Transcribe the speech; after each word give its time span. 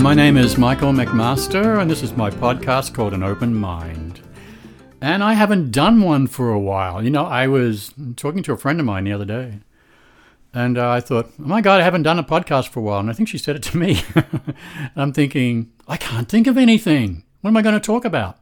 My 0.00 0.14
name 0.14 0.36
is 0.36 0.56
Michael 0.56 0.92
McMaster, 0.92 1.82
and 1.82 1.90
this 1.90 2.04
is 2.04 2.16
my 2.16 2.30
podcast 2.30 2.94
called 2.94 3.12
An 3.12 3.24
Open 3.24 3.52
Mind. 3.52 4.20
And 5.00 5.24
I 5.24 5.34
haven't 5.34 5.72
done 5.72 6.00
one 6.00 6.28
for 6.28 6.50
a 6.50 6.58
while. 6.58 7.02
You 7.02 7.10
know, 7.10 7.26
I 7.26 7.48
was 7.48 7.92
talking 8.16 8.44
to 8.44 8.52
a 8.52 8.56
friend 8.56 8.78
of 8.78 8.86
mine 8.86 9.04
the 9.04 9.12
other 9.12 9.24
day, 9.24 9.58
and 10.54 10.78
uh, 10.78 10.88
I 10.88 11.00
thought, 11.00 11.32
oh 11.38 11.42
my 11.42 11.60
God, 11.60 11.80
I 11.80 11.84
haven't 11.84 12.04
done 12.04 12.18
a 12.18 12.24
podcast 12.24 12.68
for 12.68 12.78
a 12.78 12.82
while. 12.84 13.00
And 13.00 13.10
I 13.10 13.12
think 13.12 13.28
she 13.28 13.38
said 13.38 13.56
it 13.56 13.62
to 13.64 13.76
me. 13.76 14.00
I'm 14.96 15.12
thinking, 15.12 15.72
I 15.88 15.96
can't 15.96 16.28
think 16.28 16.46
of 16.46 16.56
anything. 16.56 17.24
What 17.40 17.50
am 17.50 17.56
I 17.56 17.62
going 17.62 17.74
to 17.74 17.80
talk 17.80 18.04
about? 18.04 18.38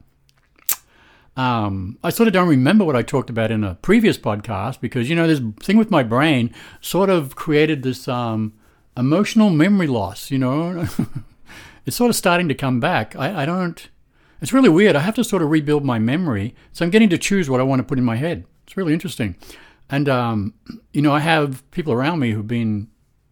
Um, 1.35 1.97
I 2.03 2.11
sort 2.11 2.27
of 2.27 2.33
don't 2.33 2.47
remember 2.47 2.85
what 2.85 2.95
I 2.95 3.01
talked 3.01 3.31
about 3.31 3.51
in 3.51 3.63
a 3.63 3.75
previous 3.75 4.17
podcast 4.17 4.79
because, 4.79 5.09
you 5.09 5.15
know, 5.15 5.27
this 5.27 5.41
thing 5.61 5.77
with 5.77 5.91
my 5.91 6.03
brain 6.03 6.53
sort 6.81 7.09
of 7.09 7.35
created 7.35 7.81
this 7.81 8.07
um, 8.07 8.53
emotional 8.95 9.49
memory 9.49 9.87
loss, 9.87 10.31
you 10.31 10.37
know. 10.37 10.87
it's 11.87 11.95
sort 11.95 12.09
of 12.09 12.15
starting 12.17 12.49
to 12.49 12.53
come 12.53 12.81
back. 12.81 13.15
I, 13.15 13.43
I 13.43 13.45
don't, 13.45 13.89
it's 14.41 14.51
really 14.51 14.67
weird. 14.67 14.97
I 14.97 14.99
have 14.99 15.15
to 15.15 15.23
sort 15.23 15.41
of 15.41 15.49
rebuild 15.49 15.85
my 15.85 15.99
memory. 15.99 16.53
So 16.73 16.83
I'm 16.83 16.91
getting 16.91 17.09
to 17.09 17.17
choose 17.17 17.49
what 17.49 17.61
I 17.61 17.63
want 17.63 17.79
to 17.79 17.83
put 17.83 17.97
in 17.97 18.03
my 18.03 18.17
head. 18.17 18.45
It's 18.65 18.75
really 18.75 18.91
interesting. 18.93 19.37
And, 19.89 20.09
um, 20.09 20.53
you 20.91 21.01
know, 21.01 21.13
I 21.13 21.21
have 21.21 21.63
people 21.71 21.93
around 21.93 22.19
me 22.19 22.31
who've 22.31 22.45
been, 22.45 22.89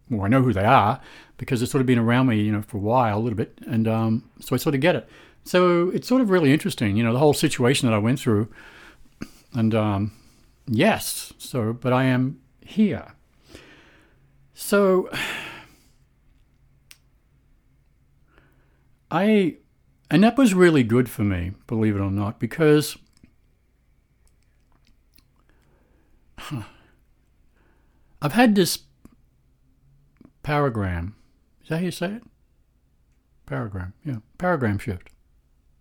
well, 0.08 0.24
I 0.24 0.28
know 0.28 0.42
who 0.42 0.54
they 0.54 0.64
are 0.64 0.98
because 1.36 1.60
they've 1.60 1.68
sort 1.68 1.82
of 1.82 1.86
been 1.86 1.98
around 1.98 2.28
me, 2.28 2.40
you 2.40 2.50
know, 2.50 2.62
for 2.62 2.78
a 2.78 2.80
while, 2.80 3.18
a 3.18 3.20
little 3.20 3.36
bit. 3.36 3.58
And 3.66 3.86
um, 3.86 4.30
so 4.40 4.54
I 4.54 4.58
sort 4.58 4.74
of 4.74 4.80
get 4.80 4.96
it. 4.96 5.06
So 5.44 5.90
it's 5.90 6.08
sort 6.08 6.22
of 6.22 6.30
really 6.30 6.50
interesting, 6.50 6.96
you 6.96 7.04
know, 7.04 7.12
the 7.12 7.18
whole 7.18 7.34
situation 7.34 7.86
that 7.88 7.94
I 7.94 7.98
went 7.98 8.18
through. 8.18 8.48
And 9.52 9.74
um, 9.74 10.12
yes, 10.66 11.34
so, 11.36 11.74
but 11.74 11.92
I 11.92 12.04
am 12.04 12.40
here. 12.62 13.12
So 14.54 15.10
I, 19.10 19.56
and 20.10 20.22
that 20.24 20.36
was 20.36 20.54
really 20.54 20.82
good 20.82 21.08
for 21.08 21.22
me, 21.22 21.52
believe 21.66 21.96
it 21.96 22.00
or 22.00 22.10
not, 22.10 22.40
because 22.40 22.96
I've 28.22 28.32
had 28.32 28.54
this 28.54 28.80
paragram. 30.42 31.12
Is 31.62 31.68
that 31.68 31.78
how 31.78 31.84
you 31.84 31.90
say 31.90 32.12
it? 32.14 32.22
Paragram, 33.46 33.92
yeah, 34.04 34.16
paragram 34.38 34.80
shift 34.80 35.10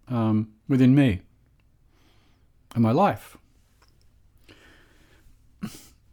um, 0.07 0.49
within 0.67 0.93
me 0.93 1.21
and 2.73 2.83
my 2.83 2.91
life. 2.91 3.37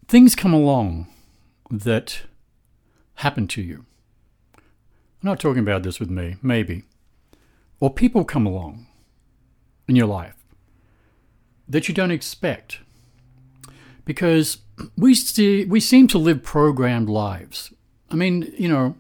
Things 0.09 0.35
come 0.35 0.55
along 0.55 1.09
that 1.71 2.23
happen 3.17 3.47
to 3.49 3.63
you. 3.63 3.85
I'm 4.55 5.29
not 5.29 5.41
talking 5.41 5.61
about 5.61 5.83
this 5.83 6.01
with 6.01 6.11
me, 6.11 6.37
maybe. 6.43 6.85
Or 7.83 7.91
people 7.93 8.25
come 8.25 8.47
along 8.47 8.87
in 9.89 9.97
your 9.97 10.07
life 10.07 10.37
that 11.69 11.89
you 11.89 11.95
don't 11.95 12.13
expect. 12.13 12.79
Because 14.05 14.59
we, 14.97 15.17
see, 15.17 15.65
we 15.65 15.81
seem 15.81 16.07
to 16.07 16.19
live 16.19 16.45
programmed 16.45 17.09
lives. 17.09 17.73
I 18.09 18.15
mean, 18.15 18.55
you 18.57 18.69
know, 18.69 18.95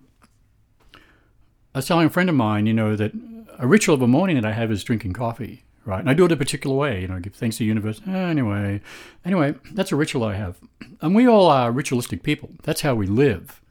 I 0.96 1.78
was 1.78 1.86
telling 1.86 2.08
a 2.08 2.10
friend 2.10 2.28
of 2.28 2.34
mine, 2.34 2.66
you 2.66 2.72
know, 2.72 2.96
that 2.96 3.12
a 3.56 3.68
ritual 3.68 3.94
of 3.94 4.02
a 4.02 4.08
morning 4.08 4.34
that 4.34 4.44
I 4.44 4.50
have 4.50 4.72
is 4.72 4.82
drinking 4.82 5.12
coffee, 5.12 5.62
right? 5.84 6.00
And 6.00 6.10
I 6.10 6.14
do 6.14 6.24
it 6.24 6.32
a 6.32 6.36
particular 6.36 6.74
way, 6.74 7.02
you 7.02 7.06
know, 7.06 7.20
give 7.20 7.36
thanks 7.36 7.58
to 7.58 7.60
the 7.60 7.66
universe. 7.66 8.00
Ah, 8.08 8.10
anyway, 8.10 8.80
anyway, 9.24 9.54
that's 9.74 9.92
a 9.92 9.96
ritual 9.96 10.24
I 10.24 10.34
have. 10.34 10.58
And 11.00 11.14
we 11.14 11.28
all 11.28 11.46
are 11.46 11.70
ritualistic 11.70 12.24
people. 12.24 12.50
That's 12.64 12.80
how 12.80 12.96
we 12.96 13.06
live. 13.06 13.61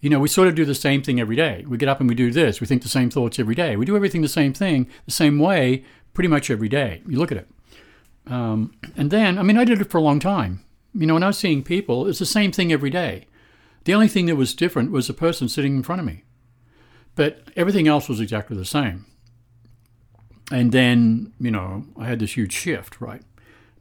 You 0.00 0.10
know, 0.10 0.20
we 0.20 0.28
sort 0.28 0.48
of 0.48 0.54
do 0.54 0.64
the 0.64 0.74
same 0.74 1.02
thing 1.02 1.18
every 1.18 1.34
day. 1.34 1.64
We 1.66 1.76
get 1.76 1.88
up 1.88 2.00
and 2.00 2.08
we 2.08 2.14
do 2.14 2.30
this. 2.30 2.60
We 2.60 2.66
think 2.66 2.82
the 2.82 2.88
same 2.88 3.10
thoughts 3.10 3.38
every 3.38 3.54
day. 3.54 3.76
We 3.76 3.84
do 3.84 3.96
everything 3.96 4.22
the 4.22 4.28
same 4.28 4.52
thing, 4.52 4.86
the 5.06 5.12
same 5.12 5.38
way, 5.38 5.84
pretty 6.14 6.28
much 6.28 6.50
every 6.50 6.68
day. 6.68 7.02
You 7.08 7.18
look 7.18 7.32
at 7.32 7.38
it. 7.38 7.48
Um, 8.26 8.74
and 8.96 9.10
then, 9.10 9.38
I 9.38 9.42
mean, 9.42 9.56
I 9.56 9.64
did 9.64 9.80
it 9.80 9.90
for 9.90 9.98
a 9.98 10.02
long 10.02 10.20
time. 10.20 10.64
You 10.94 11.06
know, 11.06 11.14
when 11.14 11.22
I 11.22 11.28
was 11.28 11.38
seeing 11.38 11.62
people, 11.62 12.06
it's 12.06 12.20
the 12.20 12.26
same 12.26 12.52
thing 12.52 12.72
every 12.72 12.90
day. 12.90 13.26
The 13.84 13.94
only 13.94 14.08
thing 14.08 14.26
that 14.26 14.36
was 14.36 14.54
different 14.54 14.92
was 14.92 15.06
the 15.06 15.14
person 15.14 15.48
sitting 15.48 15.76
in 15.76 15.82
front 15.82 16.00
of 16.00 16.06
me. 16.06 16.24
But 17.14 17.48
everything 17.56 17.88
else 17.88 18.08
was 18.08 18.20
exactly 18.20 18.56
the 18.56 18.64
same. 18.64 19.06
And 20.52 20.72
then, 20.72 21.32
you 21.40 21.50
know, 21.50 21.86
I 21.98 22.06
had 22.06 22.20
this 22.20 22.36
huge 22.36 22.52
shift, 22.52 23.00
right? 23.00 23.22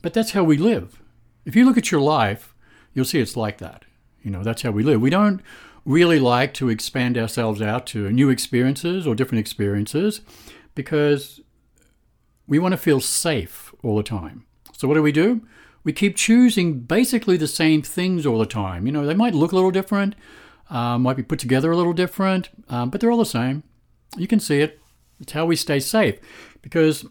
But 0.01 0.13
that's 0.13 0.31
how 0.31 0.43
we 0.43 0.57
live. 0.57 1.01
If 1.45 1.55
you 1.55 1.65
look 1.65 1.77
at 1.77 1.91
your 1.91 2.01
life, 2.01 2.55
you'll 2.93 3.05
see 3.05 3.19
it's 3.19 3.37
like 3.37 3.59
that. 3.59 3.85
You 4.21 4.31
know, 4.31 4.43
that's 4.43 4.63
how 4.63 4.71
we 4.71 4.83
live. 4.83 4.99
We 4.99 5.09
don't 5.09 5.41
really 5.87 6.19
like 6.19 6.53
to 6.53 6.67
expand 6.67 7.17
ourselves 7.17 7.61
out 7.61 7.87
to 7.87 8.11
new 8.11 8.29
experiences 8.29 9.07
or 9.07 9.15
different 9.15 9.39
experiences 9.39 10.19
because 10.75 11.39
we 12.45 12.59
want 12.59 12.73
to 12.73 12.77
feel 12.77 12.99
safe 12.99 13.73
all 13.81 13.95
the 13.95 14.03
time. 14.03 14.45
So, 14.73 14.87
what 14.87 14.95
do 14.95 15.01
we 15.01 15.13
do? 15.13 15.47
We 15.85 15.93
keep 15.93 16.17
choosing 16.17 16.81
basically 16.81 17.37
the 17.37 17.47
same 17.47 17.81
things 17.81 18.25
all 18.25 18.37
the 18.37 18.45
time. 18.45 18.85
You 18.85 18.91
know, 18.91 19.05
they 19.05 19.13
might 19.13 19.33
look 19.33 19.53
a 19.53 19.55
little 19.55 19.71
different, 19.71 20.15
uh, 20.69 20.97
might 20.97 21.15
be 21.15 21.23
put 21.23 21.39
together 21.39 21.71
a 21.71 21.77
little 21.77 21.93
different, 21.93 22.49
um, 22.67 22.89
but 22.89 22.99
they're 22.99 23.11
all 23.11 23.17
the 23.17 23.25
same. 23.25 23.63
You 24.17 24.27
can 24.27 24.41
see 24.41 24.59
it. 24.59 24.79
It's 25.21 25.31
how 25.31 25.45
we 25.45 25.55
stay 25.55 25.79
safe 25.79 26.19
because 26.61 27.05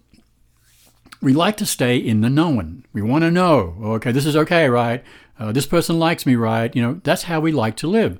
we 1.22 1.32
like 1.32 1.56
to 1.56 1.66
stay 1.66 1.96
in 1.96 2.20
the 2.20 2.28
known. 2.28 2.84
We 2.92 3.00
want 3.00 3.22
to 3.22 3.30
know, 3.30 3.76
okay, 3.82 4.12
this 4.12 4.26
is 4.26 4.36
okay, 4.36 4.68
right? 4.68 5.02
Uh, 5.38 5.50
this 5.50 5.66
person 5.66 5.98
likes 5.98 6.26
me, 6.26 6.36
right? 6.36 6.74
You 6.76 6.82
know, 6.82 7.00
that's 7.02 7.22
how 7.22 7.40
we 7.40 7.52
like 7.52 7.76
to 7.76 7.86
live. 7.86 8.18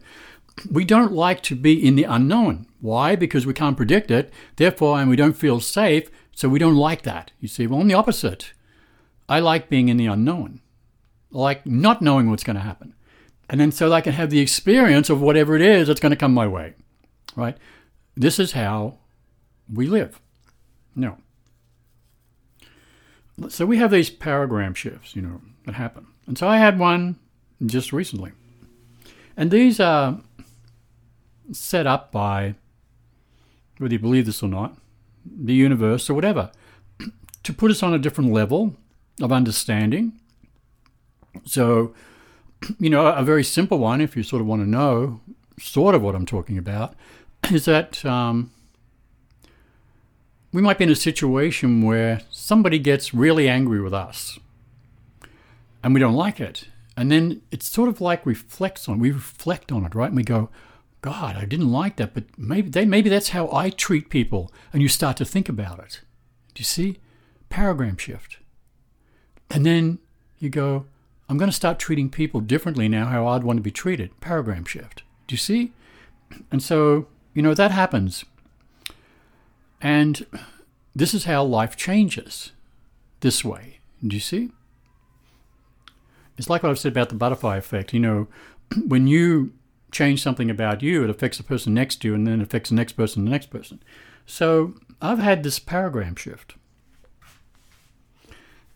We 0.70 0.84
don't 0.84 1.12
like 1.12 1.42
to 1.44 1.54
be 1.54 1.86
in 1.86 1.96
the 1.96 2.04
unknown. 2.04 2.66
Why? 2.80 3.16
Because 3.16 3.46
we 3.46 3.52
can't 3.52 3.76
predict 3.76 4.10
it. 4.10 4.32
Therefore, 4.56 4.98
and 4.98 5.10
we 5.10 5.16
don't 5.16 5.36
feel 5.36 5.60
safe, 5.60 6.10
so 6.32 6.48
we 6.48 6.58
don't 6.58 6.76
like 6.76 7.02
that. 7.02 7.32
You 7.40 7.48
see, 7.48 7.66
well, 7.66 7.80
I'm 7.80 7.88
the 7.88 7.94
opposite. 7.94 8.52
I 9.28 9.40
like 9.40 9.68
being 9.68 9.88
in 9.88 9.96
the 9.96 10.06
unknown, 10.06 10.60
I 11.34 11.38
like 11.38 11.66
not 11.66 12.00
knowing 12.00 12.30
what's 12.30 12.44
going 12.44 12.56
to 12.56 12.62
happen. 12.62 12.94
And 13.48 13.60
then 13.60 13.72
so 13.72 13.92
I 13.92 14.00
can 14.00 14.12
have 14.12 14.30
the 14.30 14.40
experience 14.40 15.10
of 15.10 15.20
whatever 15.20 15.56
it 15.56 15.62
is 15.62 15.88
that's 15.88 16.00
going 16.00 16.10
to 16.10 16.16
come 16.16 16.34
my 16.34 16.46
way, 16.46 16.74
right? 17.34 17.56
This 18.16 18.38
is 18.38 18.52
how 18.52 18.98
we 19.72 19.86
live. 19.86 20.20
No. 20.94 21.18
So 23.48 23.66
we 23.66 23.76
have 23.76 23.90
these 23.90 24.10
paragram 24.10 24.74
shifts, 24.74 25.14
you 25.14 25.22
know, 25.22 25.40
that 25.66 25.74
happen. 25.74 26.06
And 26.26 26.38
so 26.38 26.48
I 26.48 26.58
had 26.58 26.78
one 26.78 27.18
just 27.64 27.92
recently. 27.92 28.32
And 29.36 29.50
these 29.50 29.78
are 29.78 30.20
set 31.52 31.86
up 31.86 32.12
by, 32.12 32.54
whether 33.78 33.94
you 33.94 33.98
believe 33.98 34.26
this 34.26 34.42
or 34.42 34.48
not, 34.48 34.76
the 35.24 35.54
universe 35.54 36.08
or 36.08 36.14
whatever, 36.14 36.50
to 37.42 37.52
put 37.52 37.70
us 37.70 37.82
on 37.82 37.94
a 37.94 37.98
different 37.98 38.32
level 38.32 38.74
of 39.20 39.32
understanding. 39.32 40.12
So, 41.44 41.94
you 42.78 42.90
know, 42.90 43.06
a 43.06 43.22
very 43.22 43.44
simple 43.44 43.78
one, 43.78 44.00
if 44.00 44.16
you 44.16 44.22
sort 44.22 44.40
of 44.40 44.46
want 44.46 44.62
to 44.62 44.68
know 44.68 45.20
sort 45.58 45.94
of 45.94 46.02
what 46.02 46.14
I'm 46.14 46.26
talking 46.26 46.58
about, 46.58 46.94
is 47.50 47.64
that 47.64 48.04
um, 48.04 48.50
we 50.52 50.62
might 50.62 50.78
be 50.78 50.84
in 50.84 50.90
a 50.90 50.96
situation 50.96 51.82
where 51.82 52.22
somebody 52.30 52.78
gets 52.78 53.12
really 53.12 53.48
angry 53.48 53.80
with 53.80 53.94
us 53.94 54.38
and 55.82 55.94
we 55.94 56.00
don't 56.00 56.15
like 56.15 56.41
it. 56.41 56.68
And 56.97 57.12
then 57.12 57.42
it's 57.50 57.68
sort 57.68 57.88
of 57.88 58.00
like 58.00 58.24
reflects 58.24 58.88
on, 58.88 58.98
we 58.98 59.10
reflect 59.10 59.71
on 59.71 59.84
it, 59.84 59.94
right? 59.94 60.06
And 60.06 60.16
we 60.16 60.22
go, 60.22 60.48
God, 61.06 61.36
I 61.36 61.44
didn't 61.44 61.70
like 61.70 61.94
that, 61.97 62.14
but 62.14 62.24
maybe 62.36 62.68
they, 62.68 62.84
maybe 62.84 63.08
that's 63.08 63.28
how 63.28 63.48
I 63.53 63.70
treat 63.70 64.10
people. 64.10 64.53
And 64.72 64.82
you 64.82 64.88
start 64.88 65.16
to 65.18 65.24
think 65.24 65.48
about 65.48 65.78
it. 65.78 66.00
Do 66.53 66.62
you 66.62 66.64
see? 66.64 66.98
Paragram 67.48 67.97
shift. 67.97 68.38
And 69.48 69.64
then 69.64 70.00
you 70.41 70.50
go, 70.50 70.86
I'm 71.28 71.38
going 71.38 71.48
to 71.48 71.56
start 71.56 71.78
treating 71.78 72.10
people 72.10 72.41
differently 72.41 72.88
now, 72.88 73.06
how 73.06 73.28
I'd 73.28 73.44
want 73.44 73.56
to 73.58 73.62
be 73.62 73.70
treated. 73.70 74.20
Paragram 74.20 74.66
shift. 74.66 75.04
Do 75.28 75.34
you 75.34 75.38
see? 75.38 75.70
And 76.50 76.60
so, 76.60 77.06
you 77.34 77.41
know, 77.41 77.54
that 77.54 77.70
happens. 77.70 78.24
And 79.80 80.26
this 80.92 81.14
is 81.14 81.22
how 81.22 81.44
life 81.44 81.76
changes 81.76 82.50
this 83.20 83.44
way. 83.44 83.78
Do 84.04 84.16
you 84.16 84.20
see? 84.20 84.50
It's 86.36 86.50
like 86.50 86.64
what 86.64 86.70
I've 86.70 86.80
said 86.80 86.91
about 86.91 87.10
the 87.10 87.14
butterfly 87.14 87.59
effect. 87.59 87.94
You 87.94 88.00
know, 88.00 88.28
when 88.88 89.06
you 89.06 89.52
change 89.97 90.22
something 90.22 90.51
about 90.51 90.83
you, 90.83 91.04
it 91.04 91.10
affects 91.10 91.39
the 91.39 91.45
person 91.45 91.75
next 91.75 91.97
to 91.97 92.09
you 92.09 92.15
and 92.15 92.27
then 92.27 92.41
it 92.41 92.43
affects 92.43 92.71
the 92.71 92.77
next 92.77 92.93
person, 92.93 93.25
the 93.25 93.31
next 93.31 93.47
person. 93.47 93.83
So 94.27 94.75
I've 95.01 95.19
had 95.19 95.43
this 95.43 95.59
paragram 95.59 96.19
shift. 96.19 96.54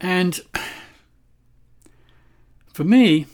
And 0.01 0.41
for 2.73 2.85
me, 2.85 3.27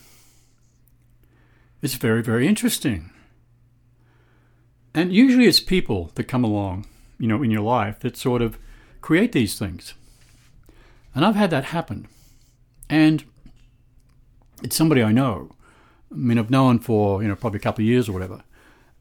it's 1.80 1.94
very, 1.94 2.22
very 2.22 2.48
interesting. 2.48 3.10
And 4.92 5.12
usually 5.12 5.46
it's 5.46 5.60
people 5.60 6.10
that 6.14 6.24
come 6.24 6.42
along 6.42 6.86
you 7.18 7.26
know, 7.26 7.42
in 7.42 7.50
your 7.50 7.62
life 7.62 8.00
that 8.00 8.16
sort 8.16 8.42
of 8.42 8.58
create 9.00 9.32
these 9.32 9.58
things. 9.58 9.94
And 11.14 11.24
I've 11.24 11.36
had 11.36 11.50
that 11.50 11.66
happen. 11.66 12.08
And 12.88 13.24
it's 14.62 14.76
somebody 14.76 15.02
I 15.02 15.12
know. 15.12 15.50
I 16.10 16.14
mean, 16.14 16.38
I've 16.38 16.50
known 16.50 16.78
for, 16.78 17.22
you 17.22 17.28
know, 17.28 17.36
probably 17.36 17.58
a 17.58 17.62
couple 17.62 17.82
of 17.82 17.86
years 17.86 18.08
or 18.08 18.12
whatever. 18.12 18.42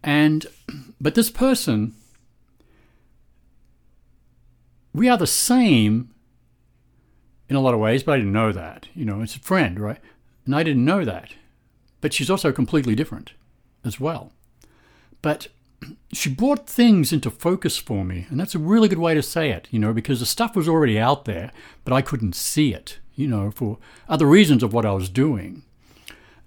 And, 0.03 0.45
but 0.99 1.15
this 1.15 1.29
person 1.29 1.95
we 4.95 5.09
are 5.09 5.17
the 5.17 5.27
same 5.27 6.09
in 7.49 7.55
a 7.55 7.59
lot 7.59 7.73
of 7.73 7.79
ways, 7.79 8.01
but 8.01 8.13
I 8.13 8.17
didn't 8.17 8.31
know 8.31 8.51
that. 8.53 8.87
You 8.95 9.05
know, 9.05 9.21
it's 9.21 9.35
a 9.35 9.39
friend, 9.39 9.79
right? 9.79 9.99
And 10.45 10.55
I 10.55 10.63
didn't 10.63 10.85
know 10.85 11.03
that. 11.03 11.33
But 12.01 12.13
she's 12.13 12.29
also 12.29 12.51
completely 12.51 12.95
different 12.95 13.33
as 13.83 13.99
well. 13.99 14.31
But 15.21 15.47
she 16.13 16.29
brought 16.29 16.67
things 16.67 17.11
into 17.11 17.29
focus 17.29 17.77
for 17.77 18.05
me, 18.05 18.25
and 18.29 18.39
that's 18.39 18.55
a 18.55 18.59
really 18.59 18.87
good 18.87 18.97
way 18.97 19.13
to 19.13 19.21
say 19.21 19.51
it, 19.51 19.67
you 19.69 19.79
know, 19.79 19.93
because 19.93 20.19
the 20.19 20.25
stuff 20.25 20.55
was 20.55 20.67
already 20.67 20.97
out 20.97 21.25
there, 21.25 21.51
but 21.83 21.93
I 21.93 22.01
couldn't 22.01 22.35
see 22.35 22.73
it, 22.73 22.99
you 23.15 23.27
know, 23.27 23.51
for 23.51 23.77
other 24.07 24.25
reasons 24.25 24.63
of 24.63 24.73
what 24.73 24.85
I 24.85 24.93
was 24.93 25.09
doing. 25.09 25.63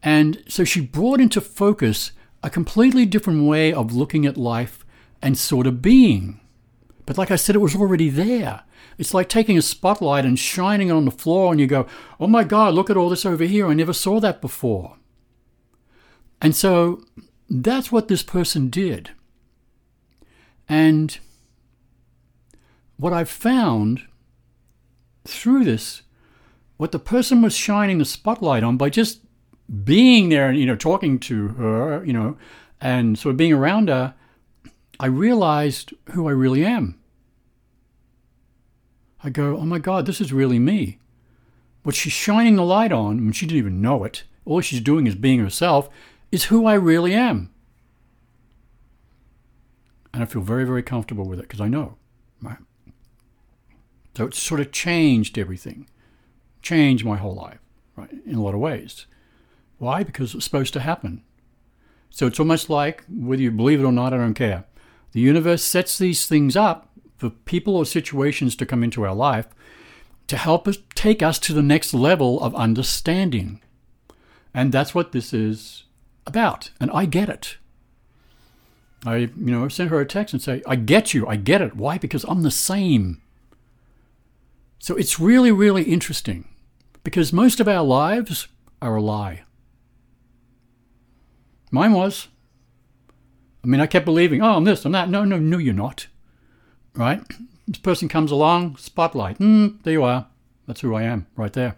And 0.03 0.43
so 0.49 0.65
she 0.65 0.81
brought 0.81 1.21
into 1.21 1.41
focus 1.41 2.13
a 2.43 2.51
completely 2.51 3.05
different 3.05 3.49
way 3.49 3.73
of 3.73 3.95
looking 3.95 4.25
at 4.27 4.37
life 4.37 4.85
and 5.21 5.37
sort 5.37 5.67
of 5.67 5.83
being. 5.83 6.41
But 7.05 7.19
like 7.19 7.31
I 7.31 7.37
said, 7.37 7.57
it 7.57 7.61
was 7.61 7.75
already 7.75 8.11
there. 8.11 8.63
It's 8.97 9.15
like 9.15 9.29
taking 9.29 9.57
a 9.57 9.63
spotlight 9.63 10.25
and 10.25 10.39
shining 10.39 10.89
it 10.89 10.93
on 10.93 11.05
the 11.05 11.11
floor, 11.11 11.53
and 11.53 11.61
you 11.61 11.67
go, 11.67 11.87
oh 12.21 12.27
my 12.27 12.45
God, 12.45 12.75
look 12.75 12.91
at 12.91 12.97
all 12.97 13.09
this 13.09 13.25
over 13.25 13.45
here. 13.45 13.67
I 13.67 13.75
never 13.75 13.93
saw 13.93 14.21
that 14.21 14.41
before. 14.41 14.97
And 16.41 16.55
so 16.55 17.05
that's 17.49 17.91
what 17.91 18.09
this 18.09 18.23
person 18.23 18.71
did. 18.71 19.11
And 20.69 21.19
what 22.97 23.13
I've 23.13 23.31
found 23.31 24.03
through 25.25 25.65
this, 25.65 26.03
what 26.77 26.93
the 26.93 26.99
person 26.99 27.43
was 27.43 27.57
shining 27.57 27.99
the 27.99 28.05
spotlight 28.05 28.63
on 28.63 28.77
by 28.77 28.91
just 28.91 29.21
being 29.85 30.29
there 30.29 30.49
and, 30.49 30.59
you 30.59 30.67
know, 30.67 30.77
talking 30.77 31.19
to 31.21 31.49
her, 31.49 32.05
you 32.05 32.13
know, 32.13 32.37
and 32.81 33.19
sort 33.19 33.33
of 33.33 33.37
being 33.37 33.53
around 33.53 33.89
her, 33.89 34.15
I 35.01 35.07
realized 35.07 35.93
who 36.13 36.29
I 36.29 36.33
really 36.33 36.65
am. 36.65 36.99
I 39.23 39.31
go, 39.31 39.57
oh 39.57 39.65
my 39.65 39.79
God, 39.79 40.07
this 40.07 40.21
is 40.21 40.33
really 40.33 40.59
me. 40.59 40.99
What 41.83 41.95
she's 41.95 42.13
shining 42.13 42.57
the 42.57 42.65
light 42.65 42.93
on, 42.93 43.19
and 43.19 43.35
she 43.35 43.47
didn't 43.47 43.59
even 43.59 43.83
know 43.83 44.05
it, 44.05 44.25
all 44.45 44.61
she's 44.61 44.81
doing 44.81 45.07
is 45.07 45.15
being 45.15 45.41
herself, 45.41 45.89
is 46.33 46.45
who 46.45 46.67
I 46.67 46.75
really 46.75 47.15
am. 47.15 47.51
And 50.13 50.23
I 50.23 50.27
feel 50.27 50.43
very, 50.43 50.65
very 50.65 50.83
comfortable 50.83 51.27
with 51.27 51.39
it 51.39 51.43
because 51.43 51.61
I 51.61 51.69
know. 51.69 51.97
Right? 52.41 52.59
So 54.17 54.27
it's 54.27 54.43
sort 54.43 54.61
of 54.61 54.73
changed 54.73 55.39
everything, 55.39 55.89
changed 56.63 57.05
my 57.05 57.17
whole 57.17 57.35
life, 57.35 57.61
right, 57.97 58.11
in 58.27 58.35
a 58.35 58.43
lot 58.43 58.55
of 58.55 58.61
ways. 58.61 59.07
Why? 59.79 60.03
Because 60.03 60.35
it's 60.35 60.45
supposed 60.45 60.73
to 60.75 60.81
happen. 60.81 61.23
So 62.11 62.27
it's 62.27 62.41
almost 62.41 62.69
like, 62.69 63.05
whether 63.09 63.43
you 63.43 63.51
believe 63.51 63.81
it 63.81 63.85
or 63.85 63.93
not, 63.93 64.13
I 64.13 64.19
don't 64.19 64.35
care. 64.35 64.65
The 65.13 65.21
universe 65.21 65.63
sets 65.63 65.99
these 65.99 66.27
things 66.27 66.57
up 66.57 66.91
for 67.17 67.31
people 67.31 67.77
or 67.77 67.85
situations 67.85 68.55
to 68.57 68.67
come 68.67 68.83
into 68.85 69.05
our 69.05 69.15
life 69.15 69.47
to 70.29 70.37
help 70.37 70.69
us 70.69 70.79
take 70.95 71.23
us 71.23 71.39
to 71.41 71.53
the 71.53 71.63
next 71.63 71.93
level 71.95 72.41
of 72.43 72.55
understanding. 72.55 73.61
And 74.55 74.73
that's 74.73 74.95
what 74.95 75.13
this 75.13 75.33
is 75.33 75.85
about. 76.27 76.71
And 76.81 76.91
I 76.93 77.07
get 77.07 77.29
it. 77.29 77.57
I, 79.07 79.17
you 79.17 79.31
know, 79.37 79.69
sent 79.69 79.91
her 79.91 80.01
a 80.01 80.07
text 80.07 80.35
and 80.35 80.43
say, 80.43 80.63
I 80.67 80.77
get 80.77 81.15
you, 81.15 81.27
I 81.27 81.37
get 81.37 81.63
it. 81.63 81.77
Why? 81.77 81.99
Because 81.99 82.25
I'm 82.25 82.43
the 82.43 82.51
same. 82.51 83.23
So 84.79 84.97
it's 84.97 85.19
really, 85.19 85.53
really 85.53 85.85
interesting 85.85 86.49
because 87.05 87.33
most 87.33 87.59
of 87.61 87.69
our 87.69 87.85
lives 87.85 88.49
are 88.83 88.97
a 88.97 89.03
lie. 89.03 89.43
Mine 91.71 91.93
was. 91.93 92.29
I 93.63 93.67
mean, 93.67 93.81
I 93.81 93.87
kept 93.87 94.05
believing, 94.07 94.43
oh, 94.43 94.57
I'm 94.57 94.65
this, 94.65 94.85
I'm 94.85 94.93
that. 94.93 95.11
No, 95.11 95.25
no, 95.25 95.39
no, 95.39 95.59
you're 95.59 95.75
not. 95.75 96.07
Right? 96.95 97.23
This 97.67 97.79
person 97.79 98.09
comes 98.09 98.31
along, 98.31 98.77
spotlight. 98.77 99.39
Mm, 99.39 99.83
there 99.83 99.93
you 99.93 100.05
are. 100.05 100.27
That's 100.67 100.81
who 100.81 100.95
I 100.95 101.03
am, 101.03 101.27
right 101.37 101.53
there. 101.53 101.77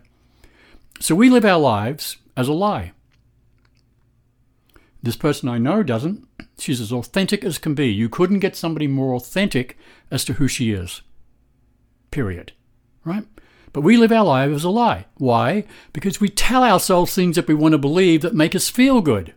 So 1.00 1.14
we 1.14 1.30
live 1.30 1.44
our 1.44 1.58
lives 1.58 2.18
as 2.36 2.48
a 2.48 2.52
lie. 2.52 2.92
This 5.02 5.16
person 5.16 5.48
I 5.48 5.58
know 5.58 5.82
doesn't. 5.82 6.26
She's 6.58 6.80
as 6.80 6.92
authentic 6.92 7.42
as 7.42 7.58
can 7.58 7.74
be. 7.74 7.88
You 7.88 8.08
couldn't 8.08 8.40
get 8.40 8.54
somebody 8.54 8.86
more 8.86 9.14
authentic 9.14 9.78
as 10.10 10.24
to 10.26 10.34
who 10.34 10.46
she 10.46 10.72
is. 10.72 11.00
Period. 12.10 12.52
Right? 13.04 13.24
But 13.72 13.80
we 13.80 13.96
live 13.96 14.12
our 14.12 14.24
lives 14.24 14.56
as 14.56 14.64
a 14.64 14.70
lie. 14.70 15.06
Why? 15.16 15.64
Because 15.92 16.20
we 16.20 16.28
tell 16.28 16.62
ourselves 16.62 17.14
things 17.14 17.36
that 17.36 17.48
we 17.48 17.54
want 17.54 17.72
to 17.72 17.78
believe 17.78 18.20
that 18.22 18.34
make 18.34 18.54
us 18.54 18.68
feel 18.68 19.00
good. 19.00 19.32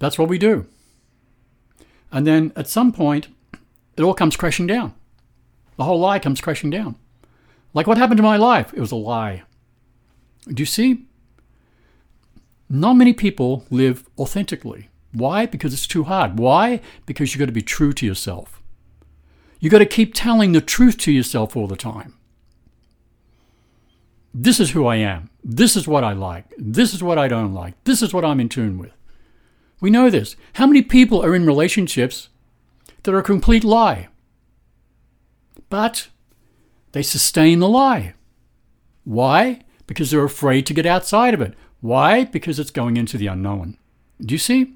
That's 0.00 0.18
what 0.18 0.28
we 0.28 0.38
do. 0.38 0.66
And 2.10 2.26
then 2.26 2.52
at 2.56 2.66
some 2.66 2.90
point, 2.90 3.28
it 3.96 4.02
all 4.02 4.14
comes 4.14 4.36
crashing 4.36 4.66
down. 4.66 4.94
The 5.76 5.84
whole 5.84 6.00
lie 6.00 6.18
comes 6.18 6.40
crashing 6.40 6.70
down. 6.70 6.96
Like 7.72 7.86
what 7.86 7.98
happened 7.98 8.16
to 8.16 8.24
my 8.24 8.36
life? 8.36 8.74
It 8.74 8.80
was 8.80 8.90
a 8.90 8.96
lie. 8.96 9.44
Do 10.48 10.60
you 10.60 10.66
see? 10.66 11.06
Not 12.68 12.94
many 12.94 13.12
people 13.12 13.64
live 13.70 14.08
authentically. 14.18 14.88
Why? 15.12 15.46
Because 15.46 15.72
it's 15.72 15.86
too 15.86 16.04
hard. 16.04 16.38
Why? 16.38 16.80
Because 17.04 17.32
you've 17.32 17.40
got 17.40 17.46
to 17.46 17.52
be 17.52 17.62
true 17.62 17.92
to 17.92 18.06
yourself. 18.06 18.60
You've 19.60 19.72
got 19.72 19.78
to 19.78 19.86
keep 19.86 20.14
telling 20.14 20.52
the 20.52 20.60
truth 20.60 20.96
to 20.98 21.12
yourself 21.12 21.56
all 21.56 21.66
the 21.66 21.76
time. 21.76 22.14
This 24.32 24.60
is 24.60 24.70
who 24.70 24.86
I 24.86 24.96
am. 24.96 25.28
This 25.44 25.76
is 25.76 25.86
what 25.86 26.04
I 26.04 26.12
like. 26.12 26.44
This 26.56 26.94
is 26.94 27.02
what 27.02 27.18
I 27.18 27.28
don't 27.28 27.52
like. 27.52 27.74
This 27.84 28.00
is 28.00 28.14
what 28.14 28.24
I'm 28.24 28.40
in 28.40 28.48
tune 28.48 28.78
with. 28.78 28.92
We 29.80 29.90
know 29.90 30.10
this. 30.10 30.36
How 30.54 30.66
many 30.66 30.82
people 30.82 31.24
are 31.24 31.34
in 31.34 31.46
relationships 31.46 32.28
that 33.02 33.14
are 33.14 33.18
a 33.18 33.22
complete 33.22 33.64
lie? 33.64 34.08
But 35.68 36.08
they 36.92 37.02
sustain 37.02 37.60
the 37.60 37.68
lie. 37.68 38.14
Why? 39.04 39.62
Because 39.86 40.10
they're 40.10 40.24
afraid 40.24 40.66
to 40.66 40.74
get 40.74 40.86
outside 40.86 41.34
of 41.34 41.40
it. 41.40 41.54
Why? 41.80 42.24
Because 42.24 42.58
it's 42.58 42.70
going 42.70 42.96
into 42.96 43.16
the 43.16 43.26
unknown. 43.28 43.78
Do 44.20 44.34
you 44.34 44.38
see? 44.38 44.74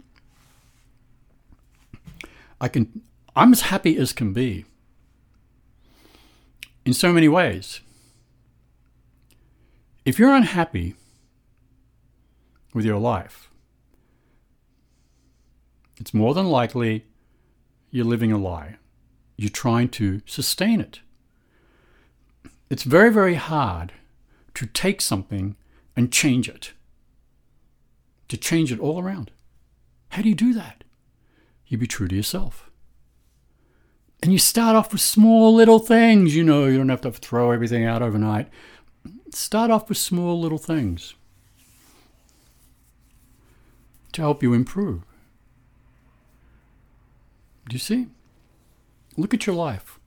I 2.61 2.69
can 2.69 3.03
I'm 3.37 3.53
as 3.53 3.63
happy 3.63 3.97
as 3.97 4.13
can 4.13 4.33
be. 4.33 4.65
In 6.85 6.95
so 6.95 7.13
many 7.13 7.29
ways. 7.29 7.81
If 10.05 10.19
you're 10.19 10.35
unhappy 10.35 10.95
with 12.73 12.85
your 12.85 12.99
life, 12.99 13.51
it's 16.05 16.13
more 16.13 16.35
than 16.35 16.49
likely 16.49 17.07
you're 17.91 18.05
living 18.05 18.31
a 18.31 18.37
lie. 18.37 18.77
You're 19.39 19.49
trying 19.49 19.89
to 20.01 20.21
sustain 20.27 20.79
it. 20.79 21.01
It's 22.69 22.83
very, 22.83 23.11
very 23.11 23.37
hard 23.37 23.91
to 24.53 24.67
take 24.67 25.01
something 25.01 25.57
and 25.97 26.13
change 26.13 26.47
it 26.47 26.75
to 28.29 28.37
change 28.37 28.71
it 28.71 28.81
all 28.81 29.01
around. 29.01 29.31
How 30.11 30.21
do 30.21 30.29
you 30.29 30.35
do 30.35 30.53
that? 30.53 30.85
You 31.69 31.79
be 31.79 31.87
true 31.87 32.07
to 32.09 32.15
yourself. 32.15 32.69
And 34.23 34.31
you 34.31 34.39
start 34.39 34.77
off 34.77 34.93
with 34.93 35.01
small 35.01 35.55
little 35.55 35.79
things. 35.79 36.37
You 36.37 36.45
know, 36.45 36.67
you 36.67 36.77
don't 36.77 36.91
have 36.91 37.01
to 37.01 37.13
throw 37.13 37.51
everything 37.51 37.87
out 37.87 38.03
overnight. 38.03 38.51
Start 39.33 39.71
off 39.71 39.89
with 39.89 39.97
small 39.97 40.39
little 40.39 40.59
things 40.59 41.15
to 44.13 44.21
help 44.21 44.43
you 44.43 44.53
improve. 44.53 45.03
Do 47.69 47.75
you 47.75 47.81
see? 47.81 48.09
Look 49.17 49.33
at 49.33 49.47
your 49.47 49.57
life. 49.57 49.99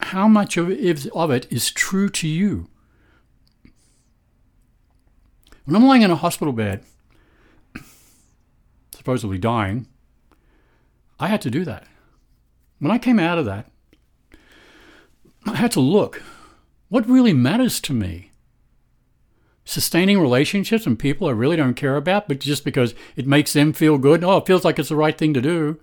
How 0.00 0.28
much 0.28 0.56
of 0.56 0.70
it 0.70 1.46
is 1.50 1.70
true 1.70 2.08
to 2.10 2.28
you? 2.28 2.68
When 5.64 5.76
I'm 5.76 5.84
lying 5.84 6.02
in 6.02 6.10
a 6.10 6.16
hospital 6.16 6.52
bed, 6.52 6.84
supposedly 8.94 9.38
dying, 9.38 9.86
I 11.20 11.28
had 11.28 11.40
to 11.42 11.50
do 11.50 11.64
that. 11.64 11.86
When 12.80 12.90
I 12.90 12.98
came 12.98 13.20
out 13.20 13.38
of 13.38 13.44
that, 13.44 13.70
I 15.46 15.54
had 15.54 15.70
to 15.72 15.80
look 15.80 16.22
what 16.88 17.08
really 17.08 17.32
matters 17.32 17.80
to 17.82 17.92
me. 17.92 18.32
Sustaining 19.64 20.20
relationships 20.20 20.86
and 20.86 20.98
people 20.98 21.28
I 21.28 21.32
really 21.32 21.56
don't 21.56 21.74
care 21.74 21.96
about, 21.96 22.26
but 22.26 22.40
just 22.40 22.64
because 22.64 22.94
it 23.14 23.26
makes 23.26 23.52
them 23.52 23.72
feel 23.72 23.98
good. 23.98 24.24
Oh, 24.24 24.38
it 24.38 24.46
feels 24.46 24.64
like 24.64 24.80
it's 24.80 24.88
the 24.88 24.96
right 24.96 25.16
thing 25.16 25.32
to 25.34 25.40
do. 25.40 25.78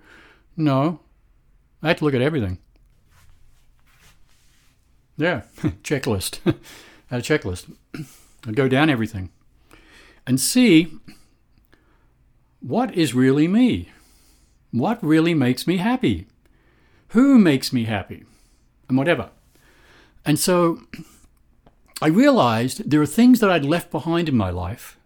No. 0.60 1.00
I 1.82 1.88
had 1.88 1.98
to 1.98 2.04
look 2.04 2.14
at 2.14 2.20
everything. 2.20 2.58
Yeah, 5.16 5.42
checklist. 5.82 6.40
I 6.46 6.54
had 7.14 7.20
a 7.20 7.22
checklist. 7.22 7.74
I'd 8.46 8.56
go 8.56 8.68
down 8.68 8.90
everything 8.90 9.30
and 10.26 10.38
see 10.38 10.92
what 12.60 12.94
is 12.94 13.14
really 13.14 13.48
me? 13.48 13.90
What 14.70 15.02
really 15.02 15.32
makes 15.34 15.66
me 15.66 15.78
happy? 15.78 16.26
Who 17.08 17.38
makes 17.38 17.72
me 17.72 17.84
happy? 17.84 18.24
And 18.88 18.98
whatever. 18.98 19.30
And 20.26 20.38
so 20.38 20.82
I 22.02 22.08
realized 22.08 22.90
there 22.90 23.00
are 23.00 23.06
things 23.06 23.40
that 23.40 23.50
I'd 23.50 23.64
left 23.64 23.90
behind 23.90 24.28
in 24.28 24.36
my 24.36 24.50
life 24.50 24.98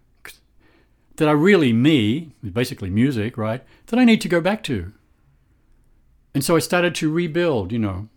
that 1.15 1.29
are 1.29 1.37
really 1.37 1.71
me, 1.71 2.33
basically 2.43 2.89
music, 2.89 3.37
right? 3.37 3.63
That 3.87 3.99
I 3.99 4.03
need 4.03 4.19
to 4.21 4.27
go 4.27 4.41
back 4.41 4.61
to. 4.63 4.91
And 6.35 6.43
so 6.43 6.57
I 6.57 6.59
started 6.59 6.93
to 6.95 7.09
rebuild, 7.09 7.71
you 7.71 7.79
know, 7.79 8.09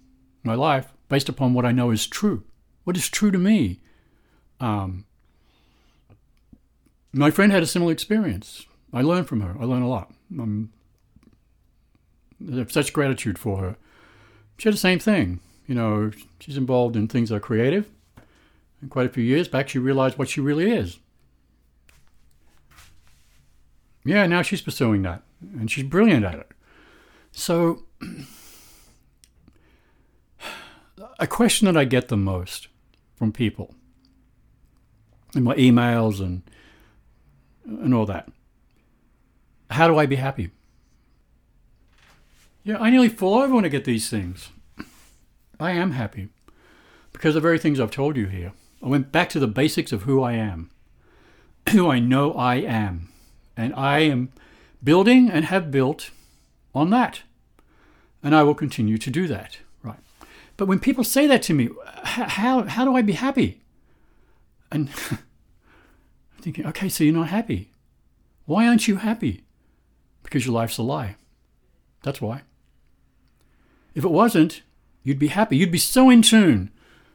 my 0.43 0.57
life 0.57 0.93
based 1.09 1.29
upon 1.29 1.55
what 1.55 1.65
I 1.65 1.71
know 1.71 1.93
is 1.93 2.05
true. 2.05 2.43
What 2.83 2.97
is 2.97 3.09
true 3.09 3.31
to 3.31 3.39
me? 3.39 3.79
Um, 4.59 5.07
my 7.13 7.31
friend 7.31 7.53
had 7.53 7.63
a 7.63 7.67
similar 7.67 7.93
experience. 7.93 8.67
I 8.93 9.03
learned 9.03 9.29
from 9.29 9.41
her. 9.41 9.55
I 9.61 9.65
learned 9.65 9.85
a 9.85 9.89
lot. 9.89 10.13
Um, 10.37 10.73
I 12.53 12.57
have 12.57 12.73
such 12.73 12.93
gratitude 12.93 13.39
for 13.39 13.59
her. 13.59 13.77
She 14.59 14.69
had 14.69 14.75
the 14.75 14.79
same 14.79 14.99
thing. 14.99 15.39
You 15.69 15.77
know, 15.77 16.11
she's 16.41 16.57
involved 16.57 16.97
in 16.97 17.07
things 17.07 17.29
that 17.29 17.37
are 17.37 17.41
creative. 17.41 17.89
And 18.81 18.91
quite 18.91 19.07
a 19.07 19.13
few 19.13 19.23
years 19.23 19.47
back, 19.47 19.69
she 19.69 19.79
realized 19.79 20.19
what 20.19 20.29
she 20.29 20.41
really 20.41 20.73
is. 20.73 20.99
Yeah, 24.05 24.27
now 24.27 24.43
she's 24.43 24.63
pursuing 24.63 25.03
that, 25.03 25.23
and 25.41 25.71
she's 25.71 25.85
brilliant 25.85 26.25
at 26.25 26.35
it. 26.35 26.51
So, 27.31 27.85
a 31.19 31.27
question 31.27 31.67
that 31.67 31.77
I 31.77 31.85
get 31.85 32.09
the 32.09 32.17
most 32.17 32.69
from 33.17 33.33
people 33.33 33.75
in 35.35 35.43
my 35.43 35.55
emails 35.55 36.21
and 36.21 36.43
and 37.65 37.93
all 37.93 38.07
that. 38.07 38.31
How 39.71 39.87
do 39.89 39.99
I 39.99 40.07
be 40.07 40.17
happy? 40.17 40.51
Yeah, 42.65 42.79
I 42.79 42.91
nearly 42.91 43.11
fall 43.11 43.39
over 43.39 43.55
when 43.55 43.65
I 43.65 43.69
get 43.69 43.85
these 43.85 44.09
things. 44.09 44.51
I 45.61 45.73
am 45.73 45.93
happy 45.93 46.29
because 47.13 47.35
the 47.35 47.41
very 47.41 47.59
things 47.59 47.81
I've 47.81 47.91
told 47.91 48.17
you 48.17 48.27
here. 48.27 48.53
I 48.83 48.87
went 48.87 49.11
back 49.11 49.29
to 49.31 49.41
the 49.41 49.49
basics 49.49 49.93
of 49.93 50.03
who 50.03 50.23
I 50.23 50.35
am, 50.35 50.71
who 51.73 51.91
I 51.91 51.99
know 51.99 52.33
I 52.33 52.57
am. 52.57 53.09
And 53.57 53.75
I 53.75 54.01
am 54.01 54.33
building 54.83 55.29
and 55.29 55.45
have 55.45 55.71
built 55.71 56.11
on 56.75 56.91
that. 56.91 57.23
And 58.23 58.35
I 58.35 58.43
will 58.43 58.55
continue 58.55 58.99
to 58.99 59.11
do 59.11 59.27
that. 59.29 59.59
Right. 59.83 59.99
But 60.57 60.67
when 60.67 60.81
people 60.81 61.05
say 61.05 61.27
that 61.27 61.43
to 61.43 61.55
me, 61.55 61.69
how, 62.03 62.63
how 62.63 62.85
do 62.85 62.97
I 62.97 63.03
be 63.03 63.13
happy? 63.13 63.61
And 64.71 64.91
I'm 65.11 65.19
thinking, 66.41 66.67
okay, 66.67 66.89
so 66.89 67.05
you're 67.05 67.15
not 67.15 67.29
happy. 67.29 67.71
Why 68.45 68.67
aren't 68.67 68.89
you 68.89 68.97
happy? 68.97 69.45
Because 70.23 70.47
your 70.47 70.55
life's 70.55 70.79
a 70.79 70.83
lie. 70.83 71.17
That's 72.03 72.21
why. 72.21 72.43
If 73.95 74.05
it 74.05 74.11
wasn't, 74.11 74.63
you'd 75.03 75.19
be 75.19 75.29
happy. 75.29 75.57
You'd 75.57 75.73
be 75.73 75.79
so 75.79 76.11
in 76.11 76.23
tune 76.23 76.71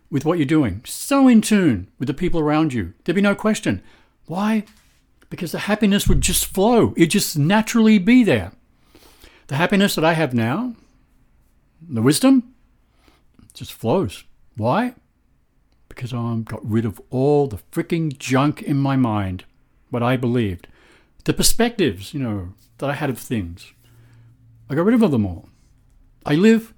with 0.10 0.26
what 0.26 0.38
you're 0.38 0.46
doing, 0.46 0.82
so 0.86 1.28
in 1.28 1.42
tune 1.42 1.90
with 1.98 2.08
the 2.08 2.14
people 2.14 2.40
around 2.40 2.72
you. 2.72 2.94
There'd 3.04 3.16
be 3.16 3.22
no 3.22 3.34
question. 3.34 3.82
Why? 4.28 4.64
Because 5.30 5.52
the 5.52 5.60
happiness 5.60 6.08
would 6.08 6.22
just 6.22 6.46
flow, 6.46 6.94
it'd 6.96 7.10
just 7.10 7.38
naturally 7.38 7.98
be 7.98 8.24
there. 8.24 8.52
The 9.48 9.56
happiness 9.56 9.96
that 9.96 10.06
I 10.06 10.14
have 10.14 10.34
now, 10.34 10.76
the 11.90 12.02
wisdom, 12.02 12.54
just 13.54 13.74
flows. 13.74 14.24
Why? 14.56 14.96
Because 15.90 16.14
I've 16.14 16.46
got 16.46 16.68
rid 16.68 16.86
of 16.86 17.02
all 17.10 17.48
the 17.48 17.60
freaking 17.72 18.18
junk 18.18 18.62
in 18.62 18.78
my 18.78 18.96
mind, 18.96 19.46
what 19.90 20.04
I 20.04 20.18
believed, 20.18 20.68
the 21.26 21.34
perspectives, 21.34 22.14
you 22.14 22.20
know, 22.20 22.54
that 22.80 22.90
I 22.90 22.94
had 22.94 23.10
of 23.10 23.20
things. 23.20 23.74
I 24.70 24.76
got 24.76 24.86
rid 24.86 25.02
of 25.02 25.12
them 25.12 25.26
all. 25.26 25.50
I 26.26 26.36
live 26.36 26.74